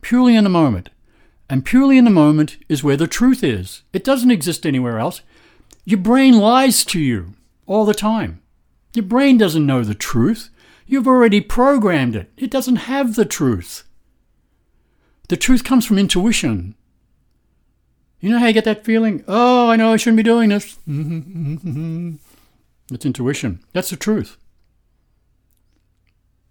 purely 0.00 0.36
in 0.36 0.44
the 0.44 0.50
moment. 0.50 0.90
And 1.48 1.64
purely 1.64 1.98
in 1.98 2.04
the 2.04 2.10
moment 2.10 2.56
is 2.68 2.82
where 2.82 2.96
the 2.96 3.06
truth 3.06 3.44
is. 3.44 3.82
It 3.92 4.02
doesn't 4.02 4.30
exist 4.30 4.64
anywhere 4.64 4.98
else. 4.98 5.20
Your 5.84 6.00
brain 6.00 6.38
lies 6.38 6.84
to 6.86 7.00
you 7.00 7.34
all 7.66 7.84
the 7.84 7.94
time. 7.94 8.40
Your 8.94 9.04
brain 9.04 9.36
doesn't 9.36 9.66
know 9.66 9.82
the 9.82 9.94
truth. 9.94 10.48
You've 10.86 11.06
already 11.08 11.40
programmed 11.40 12.16
it. 12.16 12.30
It 12.36 12.50
doesn't 12.50 12.76
have 12.76 13.14
the 13.14 13.24
truth. 13.24 13.84
The 15.28 15.36
truth 15.36 15.64
comes 15.64 15.86
from 15.86 15.98
intuition. 15.98 16.74
You 18.20 18.30
know 18.30 18.38
how 18.38 18.46
you 18.46 18.52
get 18.52 18.64
that 18.64 18.84
feeling? 18.84 19.24
Oh, 19.28 19.68
I 19.70 19.76
know 19.76 19.92
I 19.92 19.96
shouldn't 19.96 20.16
be 20.18 20.22
doing 20.22 20.50
this. 20.50 20.78
it's 22.90 23.04
intuition. 23.04 23.60
That's 23.72 23.90
the 23.90 23.96
truth. 23.96 24.36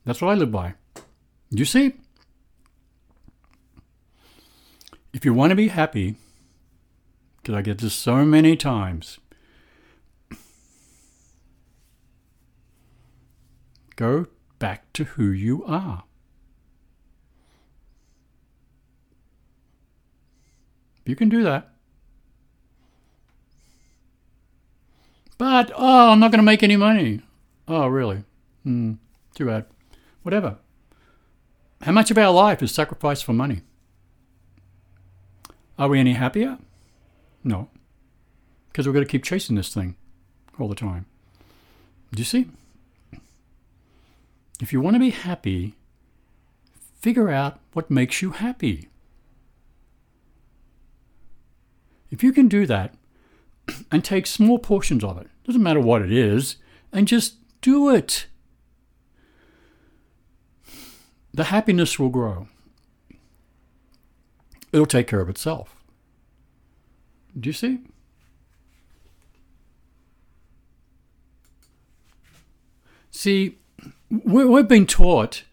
That's 0.05 0.21
what 0.21 0.31
I 0.31 0.35
live 0.35 0.51
by. 0.51 0.73
You 1.49 1.65
see? 1.65 1.93
If 5.13 5.23
you 5.25 5.33
want 5.33 5.51
to 5.51 5.55
be 5.55 5.67
happy, 5.69 6.15
because 7.37 7.55
I 7.55 7.61
get 7.61 7.77
this 7.77 7.93
so 7.93 8.25
many 8.25 8.55
times, 8.55 9.19
go 13.95 14.27
back 14.57 14.91
to 14.93 15.03
who 15.03 15.29
you 15.29 15.63
are. 15.65 16.03
You 21.05 21.15
can 21.15 21.29
do 21.29 21.43
that. 21.43 21.69
But, 25.37 25.71
oh, 25.75 26.11
I'm 26.11 26.19
not 26.19 26.31
going 26.31 26.39
to 26.39 26.43
make 26.43 26.63
any 26.63 26.77
money. 26.77 27.21
Oh, 27.67 27.87
really? 27.87 28.23
Hmm, 28.63 28.93
too 29.35 29.45
bad. 29.45 29.65
Whatever. 30.21 30.57
How 31.81 31.91
much 31.91 32.11
of 32.11 32.17
our 32.17 32.31
life 32.31 32.63
is 32.63 32.73
sacrificed 32.73 33.25
for 33.25 33.33
money? 33.33 33.61
Are 35.77 35.89
we 35.89 35.99
any 35.99 36.13
happier? 36.13 36.59
No. 37.43 37.69
Because 38.67 38.87
we've 38.87 38.93
got 38.93 39.01
to 39.01 39.05
keep 39.05 39.23
chasing 39.23 39.55
this 39.55 39.73
thing 39.73 39.95
all 40.59 40.67
the 40.67 40.75
time. 40.75 41.07
Do 42.13 42.19
you 42.19 42.25
see? 42.25 42.47
If 44.61 44.71
you 44.71 44.79
want 44.79 44.95
to 44.95 44.99
be 44.99 45.09
happy, 45.09 45.75
figure 47.01 47.29
out 47.29 47.59
what 47.73 47.91
makes 47.91 48.21
you 48.21 48.31
happy. 48.31 48.87
If 52.13 52.21
you 52.21 52.31
can 52.31 52.47
do 52.47 52.67
that 52.67 52.93
and 53.91 54.05
take 54.05 54.27
small 54.27 54.59
portions 54.59 55.03
of 55.03 55.17
it, 55.17 55.27
doesn't 55.45 55.63
matter 55.63 55.79
what 55.79 56.03
it 56.03 56.11
is, 56.11 56.57
and 56.91 57.07
just 57.07 57.37
do 57.61 57.89
it, 57.89 58.27
the 61.33 61.45
happiness 61.45 61.97
will 61.97 62.09
grow 62.09 62.47
it'll 64.71 64.85
take 64.85 65.07
care 65.07 65.21
of 65.21 65.29
itself. 65.29 65.75
Do 67.39 67.47
you 67.47 67.53
see? 67.53 67.79
See, 73.11 73.57
we've 74.09 74.67
been 74.67 74.87
taught 74.87 75.43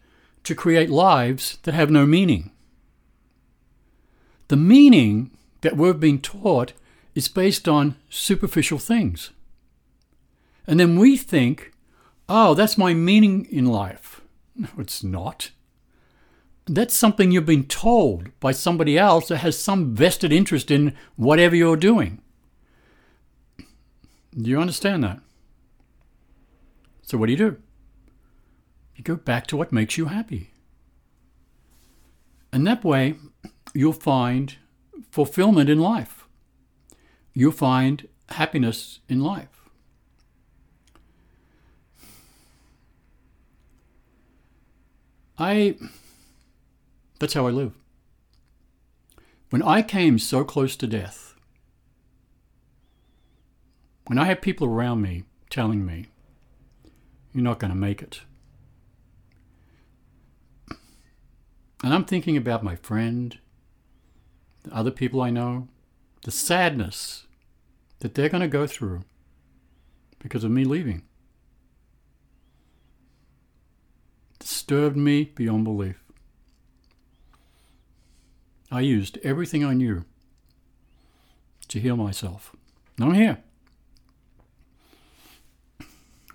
to 0.43 0.55
create 0.55 0.89
lives 0.89 1.59
that 1.63 1.73
have 1.73 1.91
no 1.91 2.05
meaning. 2.05 2.51
The 4.47 4.57
meaning 4.57 5.31
that 5.61 5.77
we've 5.77 5.99
been 5.99 6.19
taught 6.19 6.73
is 7.15 7.27
based 7.27 7.67
on 7.67 7.95
superficial 8.09 8.79
things. 8.79 9.31
And 10.67 10.79
then 10.79 10.97
we 10.97 11.17
think, 11.17 11.71
oh, 12.29 12.53
that's 12.53 12.77
my 12.77 12.93
meaning 12.93 13.45
in 13.51 13.65
life. 13.65 14.21
No, 14.55 14.69
it's 14.77 15.03
not 15.03 15.51
that's 16.65 16.95
something 16.95 17.31
you've 17.31 17.45
been 17.45 17.65
told 17.65 18.29
by 18.39 18.51
somebody 18.51 18.97
else 18.97 19.27
that 19.27 19.37
has 19.37 19.57
some 19.57 19.95
vested 19.95 20.31
interest 20.31 20.71
in 20.71 20.95
whatever 21.15 21.55
you're 21.55 21.77
doing. 21.77 22.21
Do 23.57 24.49
you 24.49 24.61
understand 24.61 25.03
that? 25.03 25.19
So, 27.01 27.17
what 27.17 27.25
do 27.25 27.33
you 27.33 27.37
do? 27.37 27.57
You 28.95 29.03
go 29.03 29.15
back 29.15 29.47
to 29.47 29.57
what 29.57 29.73
makes 29.73 29.97
you 29.97 30.05
happy. 30.05 30.51
And 32.53 32.65
that 32.67 32.83
way, 32.83 33.15
you'll 33.73 33.93
find 33.93 34.55
fulfillment 35.11 35.69
in 35.69 35.79
life. 35.79 36.25
You'll 37.33 37.51
find 37.51 38.07
happiness 38.29 38.99
in 39.07 39.21
life. 39.21 39.69
I 45.37 45.75
that's 47.19 47.33
how 47.33 47.47
I 47.47 47.51
live. 47.51 47.73
When 49.49 49.61
I 49.61 49.81
came 49.81 50.17
so 50.17 50.43
close 50.43 50.75
to 50.77 50.87
death, 50.87 51.35
when 54.07 54.17
I 54.17 54.25
had 54.25 54.41
people 54.41 54.67
around 54.67 55.01
me 55.01 55.23
telling 55.49 55.85
me, 55.85 56.07
you're 57.33 57.43
not 57.43 57.59
going 57.59 57.71
to 57.71 57.77
make 57.77 58.01
it. 58.01 58.21
And 61.83 61.93
I'm 61.93 62.05
thinking 62.05 62.37
about 62.37 62.63
my 62.63 62.75
friend, 62.75 63.37
the 64.63 64.73
other 64.73 64.91
people 64.91 65.21
I 65.21 65.29
know, 65.29 65.67
the 66.23 66.31
sadness 66.31 67.25
that 67.99 68.15
they're 68.15 68.29
going 68.29 68.41
to 68.41 68.47
go 68.47 68.67
through 68.67 69.03
because 70.19 70.43
of 70.43 70.51
me 70.51 70.63
leaving. 70.63 71.03
Disturbed 74.39 74.97
me 74.97 75.25
beyond 75.35 75.63
belief. 75.63 76.03
I 78.71 78.81
used 78.81 79.17
everything 79.23 79.65
I 79.65 79.73
knew 79.73 80.05
to 81.67 81.79
heal 81.79 81.97
myself. 81.97 82.55
Now 82.97 83.07
I'm 83.07 83.13
here. 83.13 83.37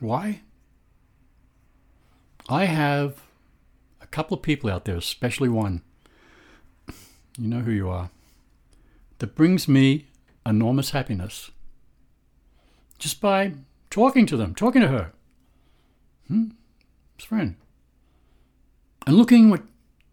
Why? 0.01 0.43
I 2.49 2.67
have 2.67 3.23
a 4.01 4.07
couple 4.07 4.37
of 4.37 4.43
people 4.43 4.71
out 4.71 4.85
there, 4.85 4.97
especially 4.97 5.49
one, 5.49 5.83
you 7.39 7.49
know 7.49 7.61
who 7.61 7.73
you 7.73 7.89
are, 7.89 8.11
that 9.19 9.35
brings 9.35 9.67
me 9.67 10.07
enormous 10.45 10.91
happiness 10.91 11.51
just 12.99 13.21
by 13.21 13.53
talking 13.91 14.27
to 14.27 14.37
them, 14.37 14.55
talking 14.55 14.83
to 14.83 14.89
her. 14.89 15.13
Hmm? 16.29 16.49
His 17.17 17.25
friend. 17.25 17.57
And 19.07 19.17
looking 19.17 19.51
what 19.51 19.63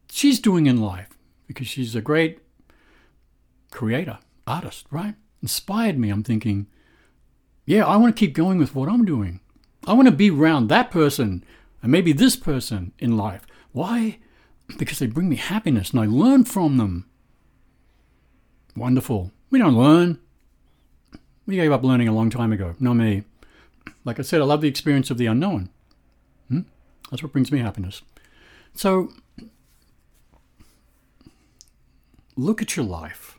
she's 0.10 0.40
doing 0.40 0.68
in 0.68 0.82
life 0.82 1.10
because 1.48 1.68
she's 1.68 1.96
a 1.96 2.02
great 2.02 2.40
creator, 3.72 4.20
artist, 4.46 4.86
right? 4.92 5.16
Inspired 5.42 5.98
me. 5.98 6.10
I'm 6.10 6.24
thinking, 6.24 6.68
yeah, 7.66 7.86
I 7.86 7.98
want 7.98 8.16
to 8.16 8.20
keep 8.20 8.34
going 8.34 8.60
with 8.60 8.76
what 8.76 8.90
I'm 8.90 9.06
doing. 9.06 9.40
I 9.86 9.94
want 9.94 10.08
to 10.08 10.14
be 10.14 10.30
around 10.30 10.68
that 10.68 10.92
person 10.92 11.44
and 11.82 11.92
maybe 11.92 12.14
this 12.14 12.36
person 12.36 12.94
in 13.00 13.18
life. 13.18 13.46
Why? 13.72 14.20
Because 14.78 15.00
they 15.00 15.08
bring 15.08 15.30
me 15.30 15.36
happiness 15.36 15.92
and 15.92 16.00
I 16.00 16.06
learn 16.06 16.46
from 16.46 16.78
them. 16.78 17.10
Wonderful. 18.76 19.32
We 19.50 19.60
don't 19.60 19.78
learn. 19.78 20.20
We 21.46 21.56
gave 21.56 21.72
up 21.72 21.84
learning 21.84 22.08
a 22.08 22.14
long 22.14 22.30
time 22.30 22.52
ago, 22.52 22.76
not 22.80 22.94
me. 22.94 23.24
Like 24.06 24.20
I 24.20 24.24
said, 24.24 24.42
I 24.42 24.46
love 24.46 24.62
the 24.62 24.68
experience 24.68 25.12
of 25.12 25.18
the 25.18 25.26
unknown. 25.26 25.70
Hmm? 26.48 26.62
That's 27.12 27.22
what 27.22 27.32
brings 27.32 27.52
me 27.52 27.60
happiness. 27.60 28.02
So, 28.74 29.14
look 32.36 32.62
at 32.62 32.76
your 32.76 32.86
life. 32.86 33.38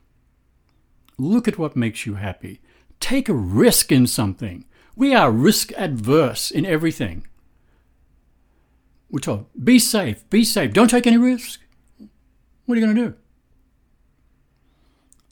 Look 1.19 1.49
at 1.49 1.59
what 1.59 1.77
makes 1.77 2.07
you 2.07 2.15
happy. 2.15 2.61
Take 3.01 3.29
a 3.29 3.35
risk 3.35 3.91
in 3.91 4.07
something. 4.07 4.65
We 4.97 5.15
are 5.15 5.31
risk 5.31 5.73
adverse 5.77 6.51
in 6.51 6.65
everything. 6.65 7.27
We're 9.11 9.21
told, 9.21 9.47
be 9.63 9.79
safe, 9.79 10.29
be 10.31 10.45
safe, 10.45 10.73
don't 10.73 10.89
take 10.89 11.07
any 11.07 11.19
risk. 11.19 11.61
What 12.67 12.77
are 12.77 12.81
you 12.81 12.87
going 12.87 12.97
to 12.97 13.05
do? 13.11 13.15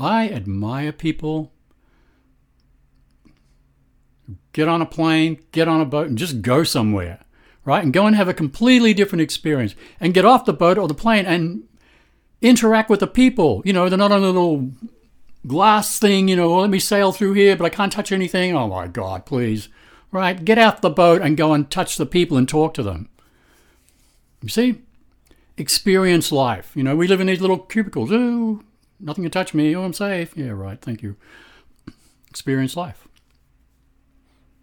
I 0.02 0.28
admire 0.28 0.90
people 0.90 1.52
get 4.52 4.66
on 4.66 4.82
a 4.82 4.86
plane, 4.86 5.38
get 5.52 5.68
on 5.68 5.80
a 5.80 5.84
boat, 5.84 6.08
and 6.08 6.18
just 6.18 6.42
go 6.42 6.64
somewhere, 6.64 7.20
right? 7.64 7.84
And 7.84 7.92
go 7.92 8.06
and 8.06 8.16
have 8.16 8.26
a 8.26 8.34
completely 8.34 8.94
different 8.94 9.22
experience 9.22 9.76
and 10.00 10.12
get 10.12 10.24
off 10.24 10.44
the 10.44 10.52
boat 10.52 10.76
or 10.76 10.88
the 10.88 10.94
plane 10.94 11.24
and 11.24 11.62
interact 12.40 12.90
with 12.90 12.98
the 12.98 13.06
people. 13.06 13.62
You 13.64 13.72
know, 13.72 13.88
they're 13.88 13.96
not 13.96 14.10
on 14.10 14.24
a 14.24 14.26
little 14.26 14.72
glass 15.46 16.00
thing, 16.00 16.26
you 16.26 16.34
know, 16.34 16.52
oh, 16.52 16.60
let 16.62 16.70
me 16.70 16.80
sail 16.80 17.12
through 17.12 17.34
here, 17.34 17.56
but 17.56 17.64
I 17.64 17.70
can't 17.70 17.92
touch 17.92 18.10
anything. 18.10 18.56
Oh 18.56 18.66
my 18.66 18.88
God, 18.88 19.24
please. 19.24 19.68
Right? 20.10 20.44
Get 20.44 20.58
off 20.58 20.80
the 20.80 20.90
boat 20.90 21.22
and 21.22 21.36
go 21.36 21.54
and 21.54 21.70
touch 21.70 21.96
the 21.96 22.06
people 22.06 22.36
and 22.36 22.48
talk 22.48 22.74
to 22.74 22.82
them. 22.82 23.08
You 24.42 24.48
see? 24.48 24.82
Experience 25.56 26.32
life. 26.32 26.72
You 26.74 26.82
know, 26.82 26.96
we 26.96 27.06
live 27.06 27.20
in 27.20 27.28
these 27.28 27.40
little 27.40 27.58
cubicles. 27.58 28.10
Oh, 28.12 28.62
nothing 29.02 29.24
can 29.24 29.30
touch 29.30 29.52
me. 29.52 29.74
Oh, 29.76 29.84
I'm 29.84 29.92
safe. 29.92 30.36
Yeah, 30.36 30.50
right. 30.50 30.80
Thank 30.80 31.02
you. 31.02 31.16
Experience 32.30 32.76
life. 32.76 33.08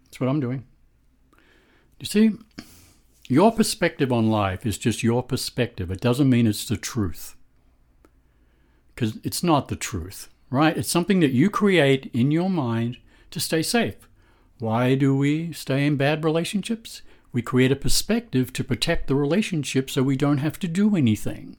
That's 0.04 0.18
what 0.18 0.28
I'm 0.28 0.40
doing. 0.40 0.64
You 2.00 2.06
see? 2.06 2.32
Your 3.28 3.52
perspective 3.52 4.10
on 4.10 4.28
life 4.28 4.66
is 4.66 4.76
just 4.76 5.04
your 5.04 5.22
perspective. 5.22 5.90
It 5.90 6.00
doesn't 6.00 6.28
mean 6.28 6.48
it's 6.48 6.66
the 6.66 6.76
truth. 6.76 7.36
Because 8.94 9.18
it's 9.22 9.44
not 9.44 9.68
the 9.68 9.76
truth 9.76 10.28
right? 10.50 10.76
It's 10.76 10.90
something 10.90 11.20
that 11.20 11.32
you 11.32 11.48
create 11.48 12.10
in 12.12 12.30
your 12.30 12.50
mind 12.50 12.98
to 13.30 13.40
stay 13.40 13.62
safe. 13.62 14.08
Why 14.58 14.94
do 14.94 15.16
we 15.16 15.52
stay 15.52 15.86
in 15.86 15.96
bad 15.96 16.24
relationships? 16.24 17.02
We 17.32 17.42
create 17.42 17.72
a 17.72 17.76
perspective 17.76 18.52
to 18.54 18.64
protect 18.64 19.06
the 19.06 19.14
relationship 19.14 19.88
so 19.88 20.02
we 20.02 20.16
don't 20.16 20.38
have 20.38 20.58
to 20.58 20.68
do 20.68 20.96
anything. 20.96 21.56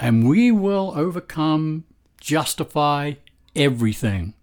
And 0.00 0.28
we 0.28 0.52
will 0.52 0.92
overcome, 0.96 1.84
justify 2.20 3.14
everything 3.56 4.34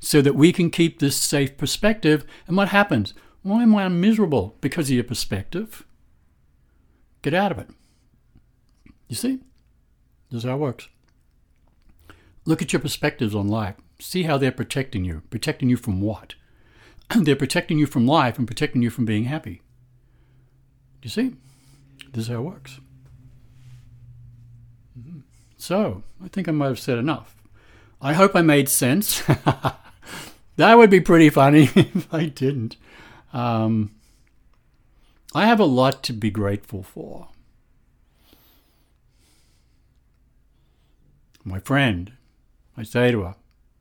so 0.00 0.20
that 0.22 0.34
we 0.34 0.52
can 0.52 0.70
keep 0.70 0.98
this 0.98 1.16
safe 1.16 1.56
perspective. 1.56 2.24
And 2.46 2.56
what 2.56 2.68
happens? 2.68 3.14
Why 3.42 3.62
am 3.62 3.74
I 3.76 3.88
miserable? 3.88 4.56
Because 4.60 4.88
of 4.88 4.94
your 4.94 5.04
perspective. 5.04 5.84
Get 7.22 7.34
out 7.34 7.52
of 7.52 7.58
it. 7.58 7.68
You 9.08 9.16
see? 9.16 9.40
This 10.30 10.38
is 10.38 10.44
how 10.44 10.54
it 10.54 10.60
works. 10.60 10.88
Look 12.46 12.62
at 12.62 12.72
your 12.72 12.80
perspectives 12.80 13.34
on 13.34 13.48
life. 13.48 13.76
See 13.98 14.24
how 14.24 14.38
they're 14.38 14.52
protecting 14.52 15.04
you. 15.04 15.22
Protecting 15.30 15.68
you 15.68 15.76
from 15.76 16.00
what? 16.00 16.34
they're 17.14 17.36
protecting 17.36 17.78
you 17.78 17.86
from 17.86 18.06
life 18.06 18.38
and 18.38 18.46
protecting 18.46 18.82
you 18.82 18.90
from 18.90 19.04
being 19.04 19.24
happy. 19.24 19.62
You 21.02 21.10
see? 21.10 21.36
This 22.12 22.24
is 22.24 22.28
how 22.28 22.36
it 22.36 22.42
works. 22.42 22.80
So, 25.56 26.02
I 26.22 26.28
think 26.28 26.48
I 26.48 26.52
might 26.52 26.68
have 26.68 26.78
said 26.78 26.98
enough. 26.98 27.36
I 28.00 28.12
hope 28.12 28.36
I 28.36 28.42
made 28.42 28.68
sense. 28.68 29.22
that 30.56 30.74
would 30.74 30.90
be 30.90 31.00
pretty 31.00 31.30
funny 31.30 31.70
if 31.74 32.12
I 32.12 32.26
didn't. 32.26 32.76
Um, 33.32 33.94
I 35.34 35.46
have 35.46 35.60
a 35.60 35.64
lot 35.64 36.02
to 36.04 36.12
be 36.12 36.30
grateful 36.30 36.82
for. 36.82 37.28
My 41.44 41.58
friend, 41.58 42.12
I 42.76 42.82
say 42.82 43.10
to 43.10 43.22
her, 43.22 43.34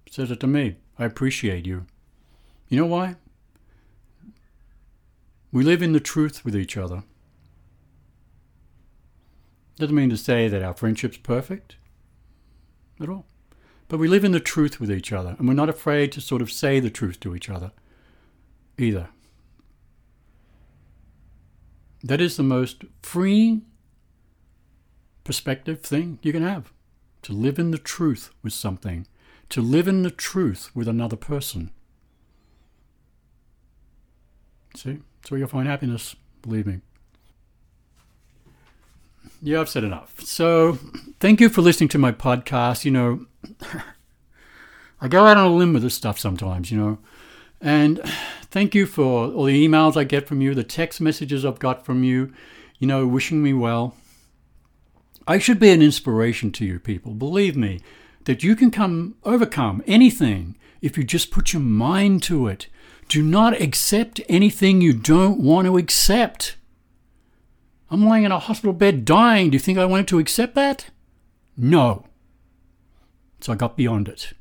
says 0.10 0.32
it 0.32 0.40
to 0.42 0.48
me, 0.48 0.78
I 0.98 1.06
appreciate 1.06 1.66
you. 1.66 1.86
You 2.70 2.80
know 2.80 2.86
why? 2.86 3.16
We 5.52 5.64
live 5.64 5.82
in 5.82 5.94
the 5.94 6.00
truth 6.00 6.44
with 6.44 6.56
each 6.56 6.78
other. 6.78 7.04
Doesn't 9.78 9.96
mean 9.96 10.10
to 10.10 10.18
say 10.18 10.48
that 10.48 10.62
our 10.62 10.74
friendship's 10.74 11.18
perfect 11.18 11.78
at 13.02 13.10
all. 13.10 13.26
But 13.88 13.98
we 13.98 14.08
live 14.08 14.24
in 14.24 14.32
the 14.32 14.40
truth 14.40 14.80
with 14.80 14.92
each 14.92 15.12
other, 15.12 15.36
and 15.38 15.48
we're 15.48 15.54
not 15.54 15.70
afraid 15.70 16.12
to 16.14 16.22
sort 16.22 16.42
of 16.42 16.52
say 16.52 16.80
the 16.80 16.90
truth 16.90 17.20
to 17.22 17.36
each 17.36 17.50
other 17.50 17.72
either. 18.78 19.10
That 22.04 22.22
is 22.22 22.38
the 22.38 22.44
most 22.44 22.84
freeing 23.02 23.66
perspective 25.24 25.82
thing 25.82 26.20
you 26.22 26.32
can 26.32 26.44
have 26.44 26.72
to 27.24 27.34
live 27.34 27.58
in 27.58 27.72
the 27.72 27.78
truth 27.78 28.32
with 28.44 28.54
something, 28.54 29.08
to 29.50 29.62
live 29.62 29.88
in 29.88 30.04
the 30.04 30.12
truth 30.12 30.70
with 30.76 30.88
another 30.88 31.16
person. 31.16 31.72
See, 34.76 35.00
that's 35.22 35.32
where 35.32 35.40
you'll 35.40 35.48
find 35.48 35.68
happiness, 35.68 36.16
believe 36.42 36.68
me. 36.68 36.82
Yeah, 39.46 39.60
I've 39.60 39.68
said 39.68 39.84
enough. 39.84 40.22
So, 40.22 40.80
thank 41.20 41.42
you 41.42 41.50
for 41.50 41.62
listening 41.62 41.90
to 41.90 41.98
my 41.98 42.14
podcast. 42.14 42.86
You 42.86 42.92
know, 42.92 43.26
I 45.02 45.10
go 45.10 45.26
out 45.26 45.36
on 45.36 45.46
a 45.46 45.54
limb 45.54 45.74
with 45.74 45.84
this 45.84 45.96
stuff 45.96 46.18
sometimes, 46.18 46.72
you 46.72 46.78
know. 46.78 47.00
And 47.60 48.00
thank 48.52 48.74
you 48.74 48.86
for 48.86 49.28
all 49.34 49.44
the 49.44 49.68
emails 49.68 49.98
I 49.98 50.06
get 50.06 50.30
from 50.30 50.40
you, 50.40 50.56
the 50.56 50.64
text 50.64 51.02
messages 51.02 51.44
I've 51.44 51.60
got 51.60 51.84
from 51.84 52.06
you, 52.06 52.32
you 52.80 52.88
know, 52.88 53.06
wishing 53.06 53.44
me 53.44 53.52
well. 53.52 53.98
I 55.28 55.40
should 55.40 55.60
be 55.60 55.72
an 55.72 55.82
inspiration 55.82 56.54
to 56.54 56.66
you 56.66 56.80
people. 56.80 57.14
Believe 57.14 57.58
me, 57.58 57.82
that 58.24 58.44
you 58.44 58.56
can 58.56 58.72
come 58.72 59.16
overcome 59.26 59.84
anything 59.86 60.56
if 60.82 60.98
you 60.98 61.04
just 61.04 61.32
put 61.32 61.52
your 61.52 61.62
mind 61.62 62.24
to 62.24 62.48
it. 62.48 62.68
Do 63.10 63.22
not 63.22 63.60
accept 63.62 64.22
anything 64.30 64.80
you 64.80 64.94
don't 64.94 65.42
want 65.42 65.68
to 65.68 65.78
accept. 65.78 66.56
I'm 67.94 68.06
lying 68.06 68.24
in 68.24 68.32
a 68.32 68.40
hospital 68.40 68.74
bed 68.74 69.06
dying. 69.06 69.52
Do 69.52 69.56
you 69.56 69.60
think 69.60 69.78
I 69.78 69.86
wanted 69.86 70.08
to 70.08 70.18
accept 70.18 70.56
that? 70.56 70.88
No. 71.56 72.08
So 73.40 73.54
I 73.54 73.56
got 73.56 73.78
beyond 73.78 74.08
it. 74.08 74.34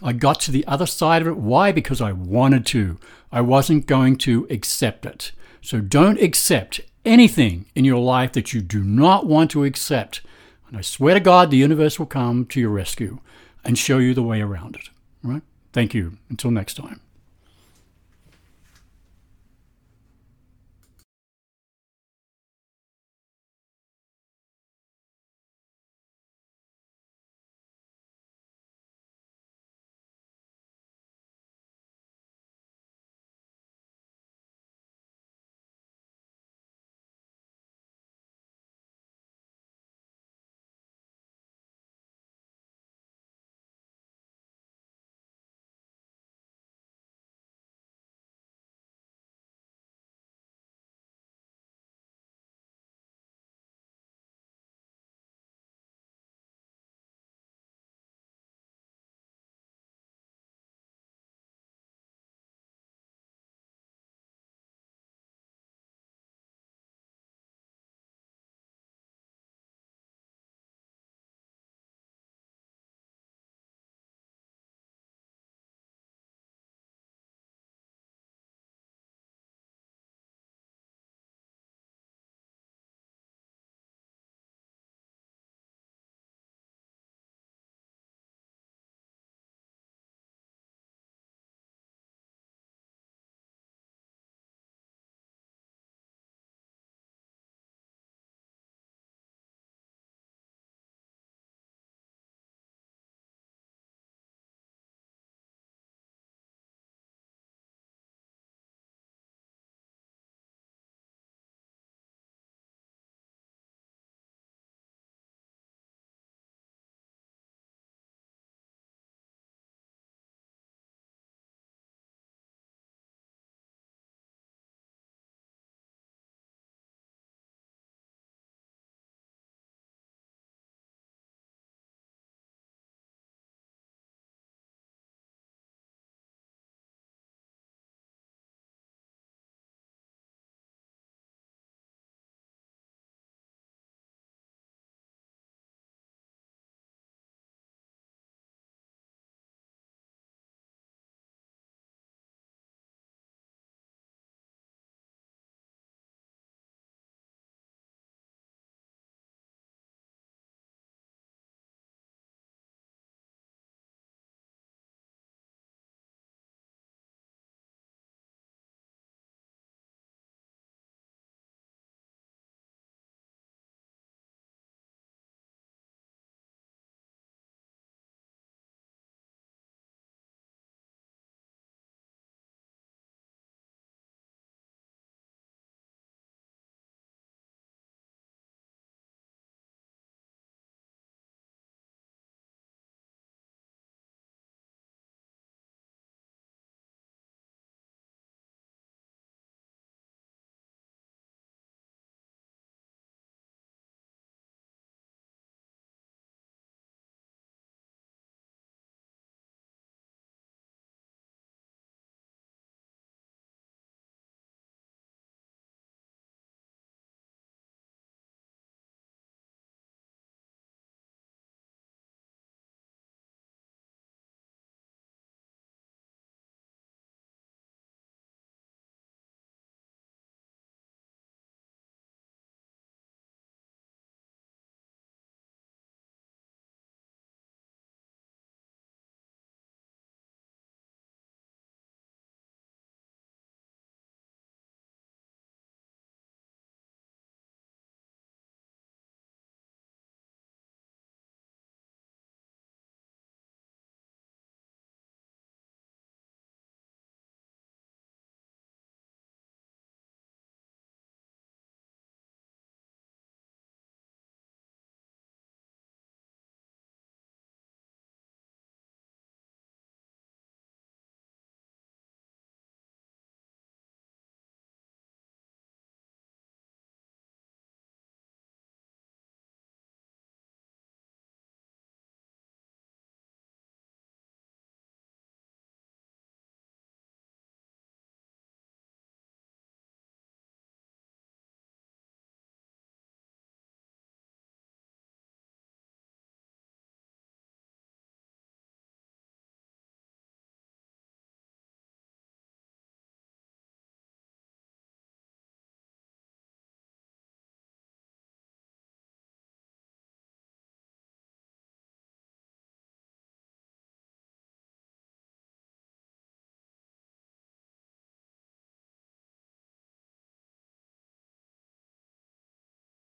I 0.00 0.12
got 0.12 0.38
to 0.40 0.52
the 0.52 0.64
other 0.68 0.86
side 0.86 1.20
of 1.20 1.26
it. 1.26 1.36
Why? 1.36 1.72
Because 1.72 2.00
I 2.00 2.12
wanted 2.12 2.64
to. 2.66 2.98
I 3.32 3.40
wasn't 3.40 3.86
going 3.86 4.16
to 4.18 4.46
accept 4.48 5.06
it. 5.06 5.32
So 5.60 5.80
don't 5.80 6.22
accept 6.22 6.82
anything 7.04 7.66
in 7.74 7.84
your 7.84 8.00
life 8.00 8.32
that 8.32 8.52
you 8.52 8.60
do 8.60 8.84
not 8.84 9.26
want 9.26 9.50
to 9.52 9.64
accept. 9.64 10.20
And 10.68 10.76
I 10.76 10.80
swear 10.80 11.14
to 11.14 11.20
God, 11.20 11.50
the 11.50 11.56
universe 11.56 11.98
will 11.98 12.06
come 12.06 12.46
to 12.46 12.60
your 12.60 12.70
rescue 12.70 13.18
and 13.64 13.76
show 13.76 13.98
you 13.98 14.14
the 14.14 14.22
way 14.22 14.40
around 14.40 14.76
it. 14.76 14.88
All 15.24 15.32
right? 15.32 15.42
Thank 15.72 15.94
you. 15.94 16.18
Until 16.30 16.52
next 16.52 16.74
time. 16.74 17.00